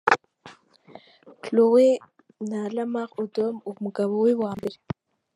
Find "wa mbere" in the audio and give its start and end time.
4.41-4.77